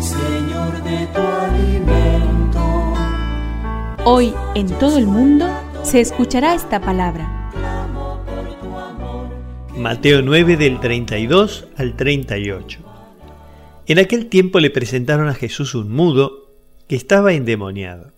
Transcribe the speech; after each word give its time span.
Señor, 0.00 0.82
de 0.82 1.06
tu 1.06 1.20
alimento. 1.20 2.94
Hoy 4.04 4.34
en 4.54 4.66
todo 4.78 4.98
el 4.98 5.06
mundo 5.06 5.46
se 5.84 6.00
escuchará 6.00 6.54
esta 6.54 6.80
palabra. 6.80 7.50
Mateo 9.74 10.20
9 10.20 10.58
del 10.58 10.80
32 10.80 11.68
al 11.76 11.96
38. 11.96 12.80
En 13.86 13.98
aquel 13.98 14.26
tiempo 14.26 14.60
le 14.60 14.70
presentaron 14.70 15.28
a 15.28 15.34
Jesús 15.34 15.74
un 15.74 15.90
mudo 15.90 16.50
que 16.88 16.96
estaba 16.96 17.32
endemoniado. 17.32 18.12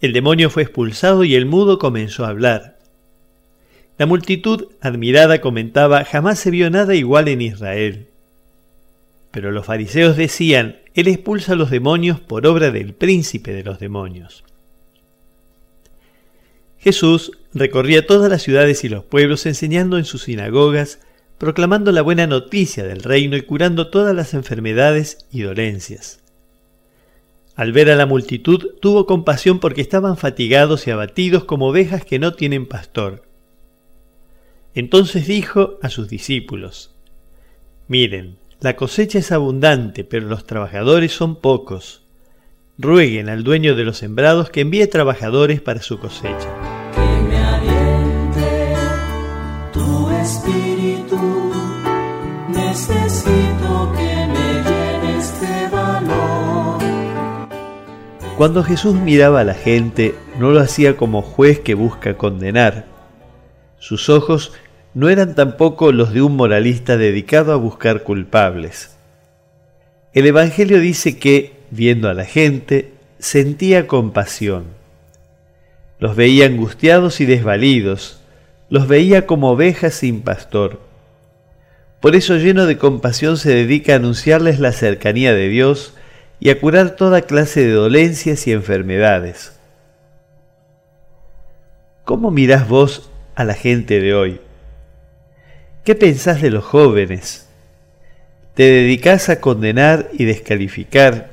El 0.00 0.12
demonio 0.12 0.50
fue 0.50 0.62
expulsado 0.62 1.24
y 1.24 1.34
el 1.34 1.46
mudo 1.46 1.78
comenzó 1.78 2.24
a 2.24 2.28
hablar. 2.28 2.78
La 3.98 4.06
multitud, 4.06 4.68
admirada, 4.80 5.40
comentaba, 5.40 6.04
jamás 6.04 6.38
se 6.38 6.50
vio 6.50 6.70
nada 6.70 6.94
igual 6.94 7.26
en 7.26 7.42
Israel. 7.42 8.06
Pero 9.30 9.52
los 9.52 9.66
fariseos 9.66 10.16
decían, 10.16 10.78
Él 10.94 11.08
expulsa 11.08 11.52
a 11.52 11.56
los 11.56 11.70
demonios 11.70 12.20
por 12.20 12.46
obra 12.46 12.70
del 12.70 12.94
príncipe 12.94 13.52
de 13.52 13.62
los 13.62 13.78
demonios. 13.78 14.44
Jesús 16.78 17.32
recorría 17.52 18.06
todas 18.06 18.30
las 18.30 18.42
ciudades 18.42 18.84
y 18.84 18.88
los 18.88 19.04
pueblos 19.04 19.44
enseñando 19.46 19.98
en 19.98 20.04
sus 20.04 20.22
sinagogas, 20.22 21.00
proclamando 21.36 21.92
la 21.92 22.02
buena 22.02 22.26
noticia 22.26 22.84
del 22.84 23.02
reino 23.02 23.36
y 23.36 23.42
curando 23.42 23.88
todas 23.88 24.14
las 24.14 24.34
enfermedades 24.34 25.26
y 25.30 25.42
dolencias. 25.42 26.20
Al 27.54 27.72
ver 27.72 27.90
a 27.90 27.96
la 27.96 28.06
multitud 28.06 28.74
tuvo 28.80 29.04
compasión 29.04 29.58
porque 29.58 29.82
estaban 29.82 30.16
fatigados 30.16 30.86
y 30.86 30.90
abatidos 30.90 31.44
como 31.44 31.68
ovejas 31.68 32.04
que 32.04 32.18
no 32.18 32.32
tienen 32.32 32.66
pastor. 32.66 33.22
Entonces 34.74 35.26
dijo 35.26 35.78
a 35.82 35.90
sus 35.90 36.08
discípulos, 36.08 36.94
Miren, 37.88 38.38
la 38.60 38.76
cosecha 38.76 39.18
es 39.18 39.32
abundante, 39.32 40.04
pero 40.04 40.26
los 40.26 40.44
trabajadores 40.44 41.12
son 41.12 41.36
pocos. 41.36 42.02
Rueguen 42.76 43.28
al 43.28 43.42
dueño 43.42 43.74
de 43.74 43.84
los 43.84 43.98
sembrados 43.98 44.50
que 44.50 44.60
envíe 44.60 44.86
trabajadores 44.86 45.60
para 45.62 45.80
su 45.80 45.98
cosecha. 45.98 46.48
Que 46.94 47.22
me 47.28 47.38
aliente 47.38 48.74
tu 49.72 50.10
espíritu. 50.10 51.52
Necesito 52.48 53.92
que 53.96 54.26
me 54.26 54.62
llenes 54.62 55.40
de 55.40 55.68
valor. 55.74 56.78
Cuando 58.36 58.62
Jesús 58.62 58.94
miraba 58.94 59.40
a 59.40 59.44
la 59.44 59.54
gente, 59.54 60.14
no 60.38 60.50
lo 60.50 60.60
hacía 60.60 60.96
como 60.96 61.22
juez 61.22 61.60
que 61.60 61.74
busca 61.74 62.18
condenar. 62.18 62.86
Sus 63.78 64.10
ojos 64.10 64.52
no 64.94 65.08
eran 65.08 65.34
tampoco 65.34 65.92
los 65.92 66.12
de 66.12 66.22
un 66.22 66.36
moralista 66.36 66.96
dedicado 66.96 67.52
a 67.52 67.56
buscar 67.56 68.02
culpables. 68.02 68.96
El 70.12 70.26
Evangelio 70.26 70.80
dice 70.80 71.18
que, 71.18 71.52
viendo 71.70 72.08
a 72.08 72.14
la 72.14 72.24
gente, 72.24 72.92
sentía 73.18 73.86
compasión. 73.86 74.64
Los 76.00 76.16
veía 76.16 76.46
angustiados 76.46 77.20
y 77.20 77.26
desvalidos, 77.26 78.20
los 78.68 78.88
veía 78.88 79.26
como 79.26 79.50
ovejas 79.50 79.94
sin 79.94 80.22
pastor. 80.22 80.80
Por 82.00 82.16
eso 82.16 82.36
lleno 82.36 82.66
de 82.66 82.78
compasión 82.78 83.36
se 83.36 83.50
dedica 83.54 83.92
a 83.92 83.96
anunciarles 83.96 84.58
la 84.58 84.72
cercanía 84.72 85.34
de 85.34 85.48
Dios 85.48 85.94
y 86.40 86.50
a 86.50 86.58
curar 86.58 86.96
toda 86.96 87.22
clase 87.22 87.60
de 87.60 87.72
dolencias 87.72 88.46
y 88.46 88.52
enfermedades. 88.52 89.52
¿Cómo 92.04 92.30
mirás 92.30 92.66
vos 92.66 93.10
a 93.36 93.44
la 93.44 93.54
gente 93.54 94.00
de 94.00 94.14
hoy? 94.14 94.40
¿Qué 95.84 95.94
pensás 95.94 96.42
de 96.42 96.50
los 96.50 96.62
jóvenes? 96.62 97.48
¿Te 98.52 98.64
dedicás 98.64 99.30
a 99.30 99.40
condenar 99.40 100.10
y 100.12 100.26
descalificar? 100.26 101.30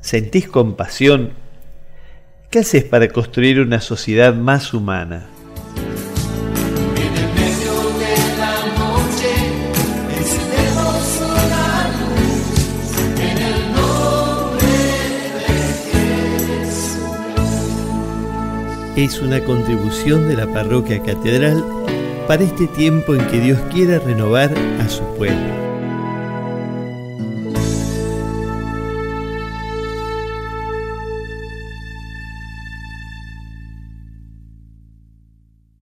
¿Sentís 0.00 0.48
compasión? 0.48 1.32
¿Qué 2.48 2.60
haces 2.60 2.84
para 2.84 3.08
construir 3.08 3.60
una 3.60 3.82
sociedad 3.82 4.34
más 4.34 4.72
humana? 4.72 5.26
Es 18.96 19.20
una 19.20 19.44
contribución 19.44 20.28
de 20.28 20.36
la 20.36 20.46
Parroquia 20.46 21.02
Catedral 21.02 21.62
para 22.32 22.44
este 22.44 22.66
tiempo 22.66 23.14
en 23.14 23.26
que 23.26 23.40
Dios 23.40 23.60
quiera 23.70 23.98
renovar 23.98 24.54
a 24.80 24.88
su 24.88 25.04
pueblo. 25.16 25.71